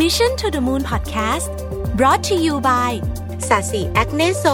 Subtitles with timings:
[0.00, 1.52] Mission to the Moon Podcast
[1.98, 2.92] brought to you by
[3.48, 4.44] ศศิ Acne Sol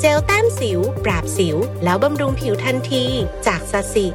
[0.00, 3.04] เจลแต้มสิว ปราบสิว แล้วบำรุงผิวทันที
[3.46, 4.06] จากศศิ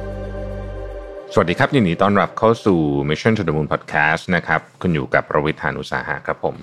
[1.32, 6.56] สวัสดีครับ ยินดีต้อนรับเข้าสู่ Mission to the Moon Podcast นะครับ คุณอยู่กับรวิศ หาญอุตสาหะครับผม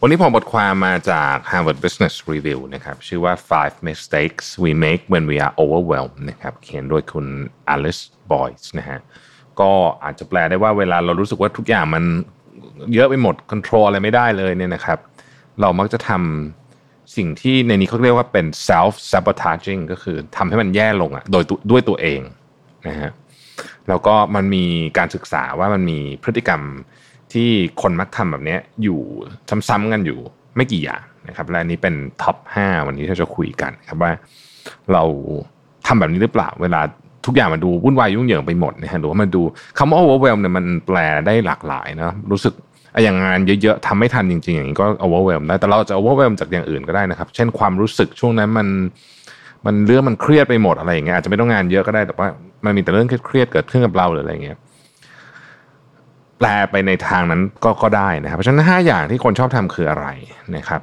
[0.00, 6.54] วันนี้ผมบทความมาจาก Harvard Business Review นะครับ ชื่อว่า five mistakes we make when we are overwhelmed นะครับ
[6.62, 7.26] เขียนโดยคุณ
[7.74, 8.98] Alice Boyes นะฮะ
[9.60, 9.72] ก็
[10.04, 12.04] อาจจะแปลได้ว่าเวลาเรารู้สึกว่าทุกอย่างมัน
[12.94, 14.98] เยอะไปหมด control อะไรไม่ได้เลยเนี่ยนะครับ
[15.60, 22.20] เรามักจะทำสิ่งที่ในนี้เขาเรียกว่าเป็น self sabotaging ก็คือทำให้มันแย่ลงอะ่ะโดยตัวด้วยตัวเอง
[22.88, 23.10] นะฮะ
[23.88, 24.64] แล้วก็มันมี
[24.98, 26.60] การศึกษาว่ามันมีพฤติกรรม
[27.32, 27.48] ที่
[27.82, 29.00] คนมักทำแบบนี้อยู่
[29.68, 30.18] ซ้ำๆกันอยู่
[30.56, 34.12] ไม่กี่อย่างนะครับ และนี้เป็นท็อป 5 วันนี้ที่เราจะคุยกันครับว่า
[34.92, 35.02] เรา
[35.86, 36.80] ทำแบบนี้หรือเปล่า เวลา
[37.26, 39.42] ทุกอย่างมันดูวุ่นวายยุ่งเหยิงไปหมดนะฮะหรือว่ามันดู
[39.78, 42.54] คำว่า overwhelm เนี่ยมันแปลได้หลากหลายนะรู้สึก
[43.04, 48.68] อย่างงานเยอะๆทำไม่ทันจริงๆ อย่างนี้ก็ overwhelm ได้แต่เราจะ overwhelm จากอย่างอื่นก็ได้นะครับ เช่นความรู้สึกช่วงนั้นมัน
[49.66, 52.28] มันเรื่องมันเครียดไปหมดอะไรอย่างเงี้ยอาจจะไม่ต้องงานเยอะก็ได้แต่ว่า
[52.64, 54.58] มันมีแต่เรื่องเครียดเกิดขึ้นกับเราหรืออะไรเงี้ย
[56.38, 60.06] แปลไปในทางนั้นก็ก็ได้นะครับเพราะฉะนั้นห้าอย่างที่คนชอบทำคืออะไร
[60.56, 60.80] นะครับ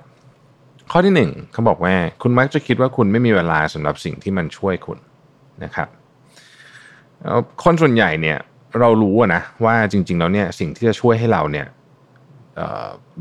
[0.91, 4.97] ข้อที่หนึ่งเขาบอกว่าคุณมักจะคิดว่าคุณไม่มีเวลาสำหรับสิ่งที่มันช่วยคุณ
[5.63, 5.87] นะครับ
[7.63, 8.37] คนส่วนใหญ่เนี่ย
[8.79, 11.67] เรารู้นะว่าจริง ๆ แล้วเนี่ยสิ่งที่จะช่วยให้เราเนี่ย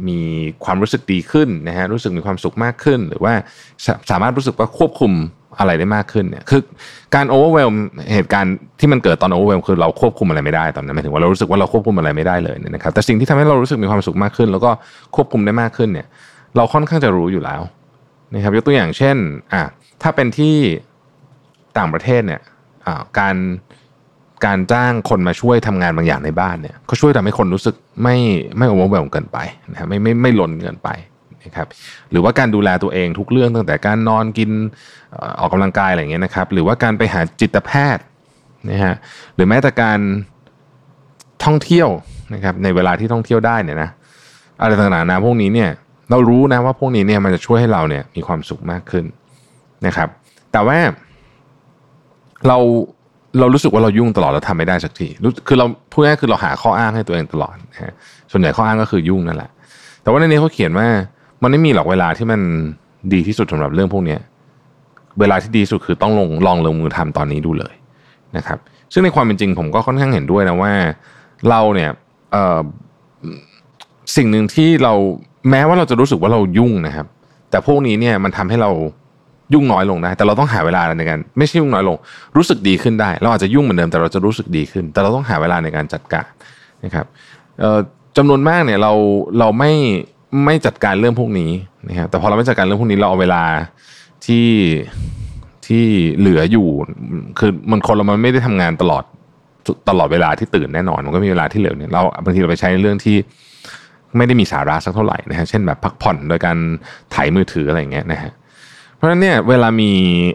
[0.09, 0.21] มี
[0.65, 3.33] ความรู้สึกดีขึ้นนะฮะรู้สึกมีความสุขมากขึ้น หรือว่า
[4.11, 5.13] สามารถรู้สึกว่าควบคุม
[5.59, 6.63] อะไรได้มากขึ้นเนี่ยคือ
[7.15, 7.71] การโอเวอร์เวล
[8.15, 14.71] เหตุการณ์ที่มันเกิดตอนโอเวอร์เวลคือเราควบคุมอะไรไม่ได้ตอนนั้นหมายถึงว่าเรารู้สึกว่าเราควบคุมอะไรไม่ได้เลยนะครับแต่สิ่งที่ทำให้เรารู้สึกมีความสุขมากขึ้น แล้วก็
[15.17, 16.07] ควบคุมได้มากขึ้นเนี่ย
[16.57, 17.63] เราค่อนข้างจะรู้อยู่แล้ว
[18.35, 19.17] นะครับยกตัวอย่างเช่น
[19.53, 19.63] อะ
[20.03, 20.57] ถ้าเป็นที่
[21.79, 22.41] ต่างประเทศเนี่ย
[23.19, 23.37] การ
[24.47, 28.17] การจ้างคนมาช่วยทำงานบางอย่างในบ้านเนี่ยก็ช่วยทำให้คนรู้สึกไม่
[28.59, 29.39] ไม่โอเวอร์เวลเกินไป
[29.71, 30.89] นะไม่ไม่ไม่ล้นเกินไป
[31.45, 31.67] นะครับ
[32.11, 34.51] หรือว่าการดูแลตัวเองทุกเรื่องตั้งแต่การนอนกิน
[35.41, 38.05] ออกกำลังกายอะไรเงี้ยนะครับ หรือว่าการไปหาจิตแพทย์
[38.71, 38.95] นะฮะ
[39.35, 40.01] หรือแม้แต่การ
[41.45, 41.89] ท่องเที่ยว
[42.35, 43.91] นะครับในเวลาที่ท่องเที่ยวได้เนี่ยนะ
[44.63, 45.71] อะไรต่างๆนะพวกนี้เนี่ย
[46.11, 49.05] เรารู้นะว่าพวกนี้เนี่ยมันจะช่วยให้เราเนี่ยมีความสุขมากขึ้น
[49.87, 50.09] นะครับ
[50.53, 50.79] แต่ว่า
[52.49, 52.59] เรา
[53.39, 55.09] เรารู้สึกว่าเรายุ่งตลอดแล้วทำไม่ได้สักที
[55.47, 57.95] คือเราพูดง่ายคือเราหาข้ออ้างให้ตัวเองตลอดฮะ
[58.33, 59.51] ส่วนใหญ่ข้ออ้างก็คือยุ่งนั่นแหละ
[60.03, 60.87] แต่ว่าในนี้เขาเขียนว่า
[61.43, 62.41] มันไม่มีหรอกเวลาที่มัน
[63.13, 64.17] ดีที่สุดสำหรับเรื่องพวกนี้
[65.21, 67.75] เวลาที่ดีสุดคือต้องลงลองลงมือทำตอนนี้ดูเลย
[68.37, 68.59] นะครับ
[68.93, 70.73] ซึ่งในความเป็นจริงผมก็ค่อนข้างเห็นด้วยนะว่า
[71.51, 71.91] เราเนี่ย
[74.17, 74.95] สิ่งหนึ่งที่เรา
[75.51, 77.07] แม้ว่าเราจะรู้สึกว่าเรายุ่งนะครับ
[77.51, 78.71] แต่พวกนี้เนี่ยมันทำให้เรา
[79.55, 81.97] ยุ่งน้อยลงได้แต่เราต้องหาเวลาในการไม่ใช่ยุ่งน้อยลง
[82.37, 86.29] รู้สึกดีขึ้นได้ เราอาจจะยุ่งเหมือนเดิมแต่เราจะรู้สึกดีขึ้น แต่เราต้องหาเวลาในการจัดการ
[86.85, 87.07] นะครับ
[88.17, 88.93] จำนวนมากเนี่ยเรา
[89.39, 89.73] เราไม่
[90.45, 91.51] ไม่จัดการเรื่องพวกนี้
[91.89, 93.43] นะครับแต่พอเราไม่จัดการเรื่องพวกนี้เราเอาเวลา
[94.27, 94.49] ที่
[95.67, 95.85] ที่
[96.19, 96.69] เหลืออยู่
[97.39, 99.05] คือมันคนเรามันไม่ได้ทำงานตลอด
[99.89, 103.17] ตลอดเวลาที่ตื่นแน่นอน มันก็มีเวลาที่เหลือเนี่ยเราบางทีเราไปใช้เรื่องที่
[104.17, 106.57] ไม่ได้มีสาระสักเท่าไหร่นะฮะเช่นแบบพักผ่อนโดยการ
[107.15, 108.33] ถ่ายมือถืออะไรเงี้ยนะฮะ
[109.01, 109.91] เพราะฉะนั้นเนี่ยเวลามี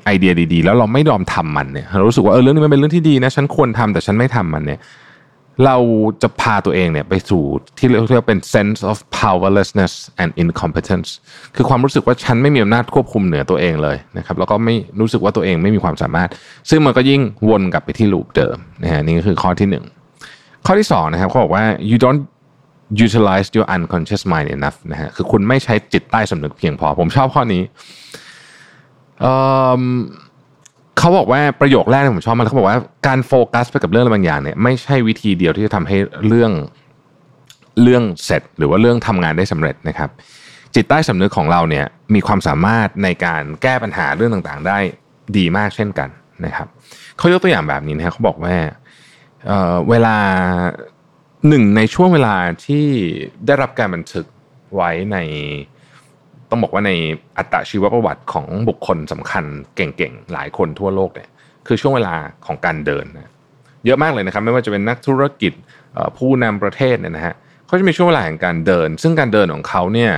[0.06, 4.80] ไอเดียดีๆ แล้วเราไม่ยอมทำมันเนี่ยเรารู้สึกว่าเออเรื่องนี้มันเป็นเรื่องที่ดีนะฉันควรทำแต่ฉันไม่ทำมันเนี่ย
[5.66, 5.78] เรา
[6.22, 7.44] จะพาตัวเองเนี่ยไปสู่
[7.78, 11.10] ที่เรียกว่าเป็น sense of powerlessness and incompetence
[11.56, 16.30] คือความรู้สึกว่าฉันไม่มีอำนาจควบคุมเหนือตัวเองเลยนะครับแล้วก็ไม่รู้สึกว่าตัวเองไม่มีความสามารถ
[16.70, 19.86] ซึ่งมันก็ยิ่งวนกลับไปที่ลูปเดิมนะฮะนี่ก็คือข้อที่หนึ่ง
[20.66, 22.22] ข้อที่สองนะครับเขาบอกว่า you don't
[23.06, 27.64] utilize your unconscious mind enough นะฮะคือคุณไม่ใช้จิตใต้สำนึกเพียงพอ ผมชอบข้อนี้
[30.98, 32.78] เขาบอกว่าประโยคแรกที่ผมชอบมันเขาบอกว่า
[33.08, 36.52] การโฟกัสไปกับเรื่องอะไรบางอย่างเนี่ยไม่ใช่วิธีเดียวที่จะทำให้เรื่อง
[37.84, 40.10] เรื่องเสร็จ หรือว่าเรื่องทำงานได้สำเร็จนะครับ
[40.76, 44.78] จิตใต้สำนึกของเราเนี่ยมีความสามารถในการแก้ปัญหาเรื่องต่างๆ ได้
[45.38, 46.10] ดีมากเช่นกัน
[46.46, 46.68] นะครับ
[47.18, 48.56] เขายกตัวอย่างแบบนี้นะเขาบอกว่า
[49.46, 50.18] เเวลา
[51.48, 52.36] หนึ่งในช่วงเวลา
[52.66, 52.86] ที่
[53.46, 54.26] ได้รับการบันทึก
[54.76, 55.18] ไว้ใน
[56.50, 56.92] ต้องบอกว่าใน
[57.38, 59.44] อัตชีวประวัติของบุคคลสำคัญ
[59.76, 61.30] เก่งๆ หลายคนทั่วโลกเนี่ย
[61.68, 62.16] คือช่วงเวลา
[62.46, 63.32] ของการเดินนะ
[63.86, 65.54] เยอะมากเลยนะครับ ไม่ว่าจะเป็นนักธุรกิจ
[66.18, 67.34] ผู้นำประเทศเนี่ยนะฮะ
[67.68, 70.12] เขาจะมีช่วงเวลาแห่งการเดิน ซึ่งการเดินของเขาเนี่ย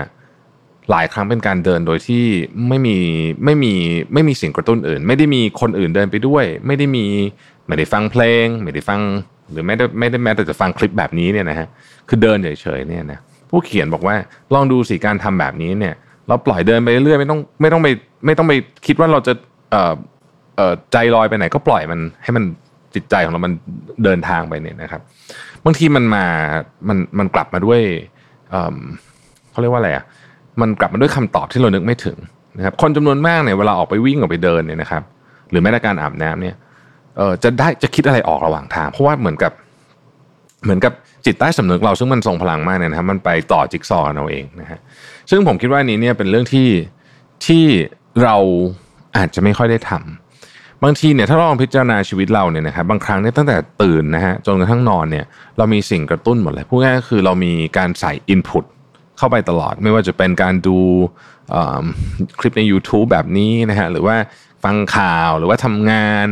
[0.91, 2.23] หลายครั้งเป็นการเดินโดยที่
[2.69, 2.97] ไม่มี
[3.45, 3.73] ไม่มี
[4.13, 7.05] ไม่มีสิ่งกระตุ้นอื่น ไม่ได้มีคนอื่นเดินไปด้วย ไม่ได้มี
[7.67, 9.01] ไม่ได้ฟังเพลง ไม่ได้ฟัง
[9.51, 11.67] หรือไม่ได้ไม่ได้แม้แต่จะฟังคลิปแบบนี้เนี่ยนะฮะ
[12.07, 13.19] คือเดินเฉยๆเนี่ยนะ
[13.49, 14.15] ผู้เขียนบอกว่า
[14.53, 15.95] ลองดูสิการทำแบบนี้เนี่ย
[16.27, 17.87] เราปล่อยเดินไปเรื่อยไม่ต้องไม่ต้องไป
[18.25, 18.53] ไม่ต้องไป
[18.85, 19.33] คิดว่าเราจะ
[19.71, 19.93] เอ่อ
[20.57, 22.43] เอ่อใจลอยไปไหนก็ปล่อยมันให้มัน
[22.95, 23.53] จิตใจของเรามัน
[24.03, 25.01] เดินทางไปเนี่ยนะครับ
[25.65, 26.25] บางทีมันมา
[26.87, 27.81] มันมันกลับมาด้วย
[28.49, 28.77] เอ่อ
[29.51, 30.05] เขาเรียกว่าอะไรอะ
[30.61, 32.17] มันกลับมาด้วยคำตอบที่เรานึกไม่ถึง
[32.57, 35.03] นะครับคนจำนวนมากเนี่ยเวลาออกไปวิ่งออกไปเดินเนี่ยนะครับ
[35.49, 36.55] หรือแม้แต่การอาบน้ำเนี่ย
[37.17, 39.51] เออจะได้จะคิดอะไรออกระหว่างทาง เพราะว่าเหมือนกับ
[40.63, 40.93] เหมือนกับ
[41.25, 44.79] จิตใต้สำนึกเราซึ่งมันทรงพลังมากเนี่ยนะครับมันไปต่อจิ๊กซอว์เราเองนะฮะ
[45.29, 46.69] ซึ่งผมคิดว่านี้เนี่ยเป็นเรื่องที่
[47.45, 47.65] ที่
[48.23, 48.35] เรา
[49.17, 55.25] อาจจะไม่ค่อยได้ทำบางทีเนี่ยถ้าเราลองพิจารณาชีวิตเราเนี่ยนะครับบางครั้งเนี่ยตั้งแต่ตื่นนะฮะจนกระทั่งนอนเนี่ย
[55.57, 58.65] เรามีสิ่งกระตุ้นหมดเลยพูดง่ายก็คือเรามีการใส่อินพุต
[59.17, 60.77] เข้าไปตลอด ไม่ว่าจะเป็นการดู
[62.39, 64.15] คลิปใน YouTube แบบนี้นะฮะหรือว่า
[64.63, 66.27] ฟังข่าวหรือว่าทำงาน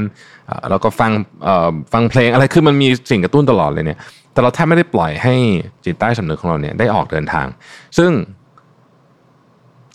[0.69, 1.11] แล้วก็ฟัง
[1.93, 3.99] ฟังเพลงอะไรคือมันมีสิ่งกระตุ้นตลอดเลยเนี่ย
[4.33, 5.35] แต่เราแทบไม่ได้ปล่อยให้
[5.85, 7.47] จิตใต้สำนึกของเราเนี่ยได้ออกเดินทาง
[7.97, 8.11] ซึ่ง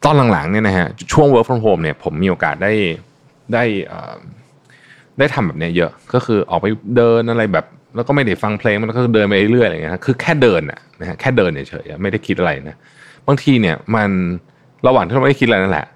[0.05, 2.73] ตอนหลังๆเนี่ยนะฮะช่วง work from home เนี่ยผมมีโอกาสได้
[3.53, 3.65] ได้
[5.19, 6.67] ได้ทำแบบนี้เยอะก็คือออกไป
[6.97, 7.67] เดินอะไรแบบ
[7.97, 12.77] แล้วก็ไม่ได้ฟังเพลงมันก็เดินไปเรื่อยๆอะไรเงี้ยคือแค่เดินอะนะฮะแค่เดินเฉยๆไม่ได้คิดอะไรนะ
[13.27, 14.11] บางทีเนี่ยมัน
[14.87, 15.87] ระหว่างที่เราไม่ได้คิดอะไรนั่นแหละ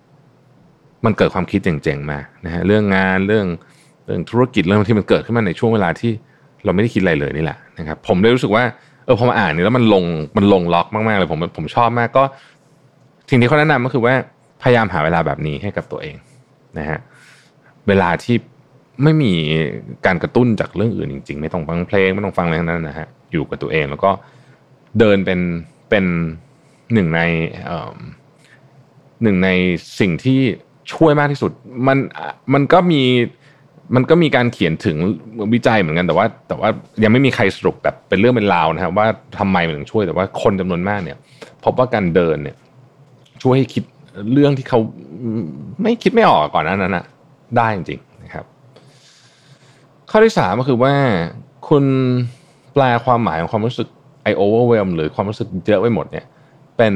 [1.04, 3.46] มันเกิดความคิดเจ๋งๆมานะฮะเรื่องงานเรื่อง
[4.06, 6.12] เรื่องธุรกิจเรื่องที่มันเกิดขึ้นมาในช่วงเวลาที่
[6.64, 8.64] เราไม่ได้คิดอะไรเลยนี่แหละนะครับผมเลยรู้สึกว่า
[9.04, 10.04] เออพอมาอ่านนี่แล้วมันลง
[10.36, 12.24] มันลงล็อกมากๆเลยผมผมชอบมากก็
[13.31, 14.15] สิ่งที่เขาแนะนำก็คือว่า
[14.62, 16.17] พยายามหาเวลาแบบนี้ให้กับตัวเอง
[16.79, 16.99] นะฮะ
[17.88, 18.37] เวลาที่
[19.03, 19.32] ไม่มี
[20.06, 24.11] การกระตุ้นจากเรื่องอื่นจริง ๆ ไม่ต้องฟังเพลงไม่ต้องฟังอะไรทั้งนั้นนะฮะอยู่กับตัวเองแล้วก็
[24.99, 25.41] เดินเป็น
[25.91, 26.05] เป็น
[26.93, 27.21] หนึ่งใน
[29.23, 29.49] หนึ่งใน
[30.00, 30.41] สิ่งที่
[30.93, 31.53] ช่วยมากที่สุด
[31.88, 31.99] มัน
[32.55, 33.03] มันก็มี
[33.94, 34.97] มันก็มีการเขียนถึง
[35.53, 36.69] วิจัยเหมือนกันแต่ว่า แต่ว่า
[37.03, 39.06] ยังไม่มีใครสรุปแบบเป็นเรื่องเป็นราวนะครับว่า
[39.38, 41.19] ทำไมมันถึงช่วยแต่ว่าคนจำนวนมากเนี่ย
[41.65, 42.56] พบว่าการเดินเนี่ย
[43.42, 43.84] ช่วยให้คิด
[44.32, 44.78] เรื่องที่เขา
[45.82, 47.04] ไม่คิดไม่ออกก่อนนั้นนะ
[47.56, 48.44] ได้จริงๆนะครับ
[50.10, 50.94] ข้อที่สามก็คือว่า
[51.69, 51.84] คุณ
[52.72, 53.88] แปลความหมายของความรู้สึก
[54.22, 56.26] ไอโอเวอร์เวลหรือความรู้สึกเยอะไปหมดเนี่ย
[56.76, 56.94] เป็น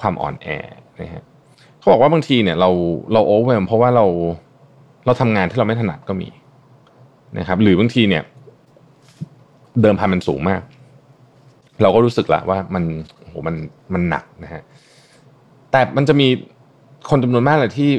[0.00, 0.46] ความอ่อนแอ
[1.00, 1.24] นะฮะ
[1.78, 2.70] เขาบอกว่าบางทีเนี่ยเรา
[3.12, 4.06] เราโอเวอร์เวลเพราะว่าเรา
[5.06, 6.28] เราทำงานที่เราไม่ถนัดก็มี
[7.38, 8.22] นะครับ หรือบางทีเนี่ย
[9.80, 10.62] เดิมพันมันสูงมาก
[11.82, 12.84] เราก็รู้สึกละว่ามัน
[13.26, 13.54] โหมัน
[13.94, 14.62] มันหนักนะฮะ
[15.74, 16.28] แต่มันจะมี
[17.10, 17.90] คนจำนวนมากเลยที่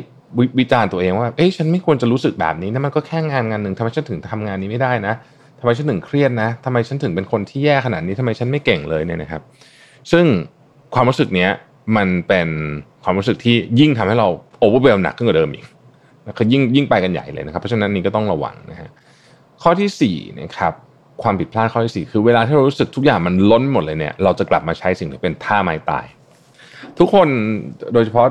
[0.59, 5.13] วิจารณ์ตัวเองว่า เอ้ยฉันไม่ควรจะรู้สึกแบบนี้นะมันก็แค่งานงานหนึ่งทำไมฉันถึงทำงานนี้ไม่ได้นะ
[5.59, 9.41] ทำไมฉันถึงเครียดนะทำไมฉันถึงเป็นคนที่แย่ขนาดนี้ทำไมฉันไม่เก่งเลยเนี่ยนะครับ
[10.11, 10.25] ซึ่ง
[10.95, 11.49] ความรู้สึกเนี้ย
[11.97, 12.47] มันเป็น
[13.03, 14.27] ความรู้สึกที่ยิ่งทำให้เรา
[14.59, 15.65] โอเวอร์เวลหนักขึ้นกว่าเดิมอีก
[16.37, 18.89] คือยิ่งยิ่งไปกันใหญ่เลยนะครับ เพราะฉะนั้นนี่ก็ต้องระวังนะฮะ
[19.61, 20.73] ข้อที่4นะครับ
[21.23, 26.05] ความผิดพลาดข้อที่4คือเวลาที่เรารู้สึกทุกอย่างมันล้นหมดเลยเนี่ยเราจะกลับมาใช้สิ่งที่เป็นท่าไม้ตาย
[26.99, 27.27] ทุกคน
[27.93, 28.27] โดยเฉพาะ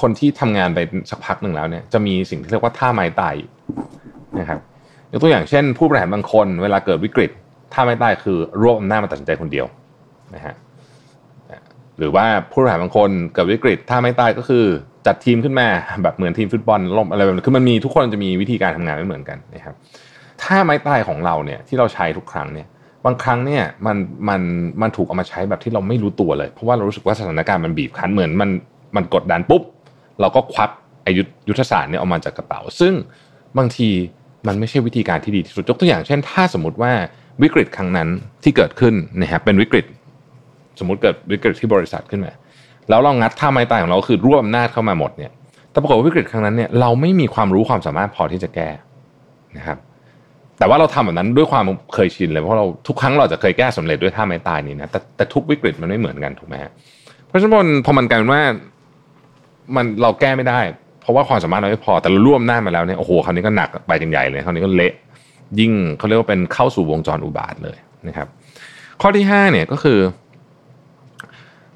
[0.00, 0.78] คนที่ทำงานไป
[1.10, 3.34] สักพักหนึ่งแล้วเนี่ยจะมีสิ่งที่เรียกว่าท่าไม้ตาย
[4.40, 4.60] นะครับ
[5.12, 7.30] ยกตัวอย่างเช่น ผู้บริหารบางคนเวลาเกิดวิกฤต
[7.74, 9.66] ท่าไม้ตายคือรวบอำนาจมาตัดสินใจคนเดียว
[10.34, 10.54] นะฮะ
[11.98, 14.64] หรือว่าผู้บริหารบางคนเกิดวิกฤตท่าไม้ตายก็คือ
[15.06, 15.68] จัดทีมขึ้นมา
[16.02, 19.74] แบบเหมือนทีมฟุตบอลล่มอะไรแบบนี้คือมันมีทุกคนจะมีวิธีการทำงานไม่เหมือนกันนะครับ
[20.42, 22.66] ถ้าไม้ตายของเราเนี่ยที่เราใช้ทุกครั้งเนี่ย
[23.04, 23.96] บางครั้งเนี่ยมัน
[24.28, 24.40] มัน
[24.82, 28.50] มันถูกเอามาใช้แบบที่เราไม่รู้ตัวเลย เพราะว่าเรารู้สึกว่าสถานการณ์มันบีบคั้นเหมือนมัน
[28.96, 29.62] มันกดดันปุ๊บ
[30.20, 30.70] เราก็ควัก
[31.06, 32.92] อายุยุทธศาสตร์เนี่ยออกมาจากกระเป๋า ซึ่ง
[33.58, 33.88] บางที
[34.46, 36.92] มันไม่ใช่วิธีการที่ดีที่สุดยกตัวอย่างเช่น ถ้าสมมติว่า
[37.42, 38.08] วิกฤตครั้งนั้น
[38.42, 39.86] ที่เกิดขึ้นนะครับเป็นวิกฤต
[40.78, 42.32] สมมติเกิดวิกฤตที่บริษัทขึ้นมา
[42.88, 45.30] แล้วเรางัดท่าไม้ตายของเราคือรวบอำนาจเข้ามาหมดเนี่ย
[45.70, 48.68] แต่ปรากฏว่าวิกฤตครั้งนั้นเนี่ยเราไม่มีความรู้ความสามารถพอที่จะแก้
[49.56, 49.78] นะครับ
[50.58, 56.56] แต่ว่าเราทำแบบนั้นด้วยความเคยชินเลยเพราะเราทุกครั้งเราจะเคยแก้สำเร็จด้วยท่าไม้ตายนี้นะแต่แต่ทุกวิกฤตมันไม่เหมือนกันถูกไหม
[57.26, 58.42] เพราะฉะนั้นพอมันกลายเป็นว่า
[59.76, 60.60] มันเราแก้ไม่ได้
[61.00, 64.92] เพราะว่าความสามารถเราไม่พอแต่เราล่วงหน้ามาแล้วเนี่ยโอ้โหคราวนี้ก็หนักไปกันใหญ่เลยคราวนี้ก็เละ
[65.60, 68.28] ยิ่งเขาเรียกว่าเป็นเข้าสู่วงจรอุบาทว์เลยนะครับ
[69.00, 69.98] ข้อที่ห้าเนี่ยก็คือ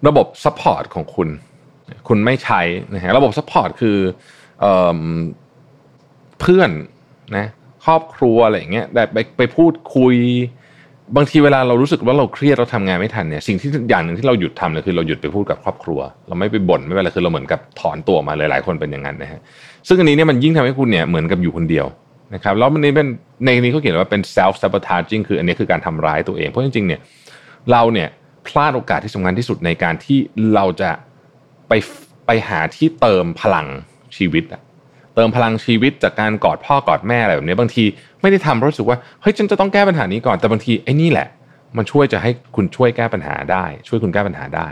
[0.08, 1.28] ระบบ support ของคุณ
[2.08, 2.60] คุณไม่ใช้
[2.94, 3.96] นะฮะระบบ support คือ
[4.60, 4.66] เอ
[6.40, 6.70] เพื่อน
[7.36, 7.46] นะ
[7.84, 10.16] ครอบครัวอะไรอย่างเงี้ยได้ไปไปพูดคุย
[11.16, 19.40] บางทีเวลาเรารู้สึกว่าเราเครียดเราทำงานไม่ทันเนี่ยสิ่งที่อย่างหนึ่งที่เราหยุดทำเลยคือเราหยุดไปพูดกับครอบครัว เราไม่ไปบ่นไม่เป็นไรคือเราเหมือนกับถอนตัวมาเลยหลายคนเป็นอย่างนั้นนะฮะ
[19.88, 21.86] ซึ่งอันนี้เนี่ยมันยิ่งทำให้คุณเนี่ยเหมือนกับอยู่คนเดียว
[22.34, 23.08] นะครับแล้วมันนี้เป็น
[23.44, 27.00] ในนี้เขาเขียนว่าเป็น self sabotaging คืออันนี้คือการทำร้ายตัวเอง เพราะจริงๆเนี่ย
[27.70, 28.08] เราเนี่ย
[28.46, 30.18] พลาดโอกาสที่สำคัญที่สุดในการที่
[30.54, 30.90] เราจะ
[31.68, 31.72] ไป
[32.26, 33.66] ไปหาที่เติมพลัง
[34.16, 34.62] ชีวิตอะ
[35.14, 37.84] เติมพลังชีวิตจากการกอดพ่อกอดแม่อะไรแบบนี้บางที
[38.22, 41.28] ไม่ได้ทำเพราะรู้สึกว่าเฮ้ยฉันจะต้องแก้ปัญหานี้ก่อนแต่บางทีไอ้นี่แหละ
[41.76, 44.68] มันช่วยจะให้คุณช่วยแก้ปัญหาได้ ช่วยคุณแก้ปัญหาได้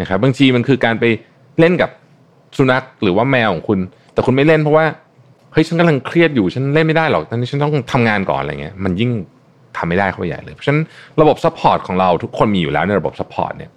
[0.00, 1.04] นะครับบางทีมันคือการไป
[1.60, 1.90] เล่นกับ
[2.56, 3.78] สุนัขหรือว่าแมวของคุณ
[4.12, 4.86] แต่คุณไม่เล่นเพราะว่า
[5.52, 9.10] เฮ้ยฉันกำลังเครียดอยู่ฉันเล่นไม่ได้หรอกตอนนี้ฉันต้องทำงานก่อนอะไรเงี้ยมันยิ่ง
[9.76, 10.82] ทำไม่ได้เข้าไปใหญ่เลยเพราะฉะนั้น
[11.20, 13.70] ระบบ support ของเราทุกคนมีอยู่แล้วในระบบ support เนี่ย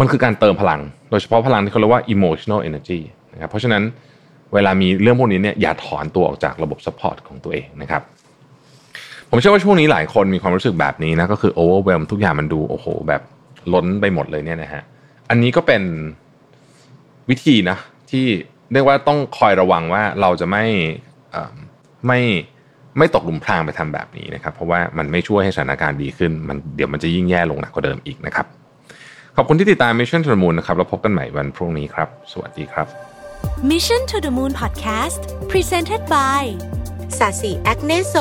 [0.00, 3.00] มันคือการเติมพลัง โดยเฉพาะพลังที่เขาเรียกว่า emotional energy
[3.32, 3.82] นะครับเพราะฉะนั้น
[4.54, 8.02] เวลามีเรื่องพวกนี้เนี่ยอย่าถอนตัวออกจากระบบ support ของตัวเองนะครับ
[9.30, 13.22] ผมเชื่อว่าช่วงนี้หลายคนมีความรู้สึกแบบนี้นะก็คือ overwhelm ทุกอย่างมันดูโอ้โห แบบ
[13.72, 14.82] ล้นไปหมดเลยเนี่ยนะฮะ
[15.30, 15.82] อันนี้ก็เป็น
[17.30, 17.78] วิธีนะ
[18.10, 18.26] ที่
[18.72, 20.64] เรียกว่าต้องคอยระวังว่าเราจะไม่
[22.06, 22.20] ไม่
[22.98, 28.46] ไม่ตกหลุมพรางไปทำแบบนี้นะครับ เพราะว่ามันไม่ช่วยให้สถานการณ์ดีขึ้น มันเดี๋ยวมันจะยิ่งแย่ลงหนักกว่าเดิมอีกนะครับ
[29.36, 33.11] ขอบคุณที่ติดตาม Mission to the Moon นะครับเราพบกันใหม่วันพรุ่งนี้ครับ สวัสดีครับ
[33.71, 35.21] Mission to the Moon Podcast
[35.51, 36.43] Presented by
[37.17, 38.15] สาสีแอคเนโซ